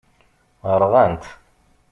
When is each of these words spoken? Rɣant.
Rɣant. 0.81 1.23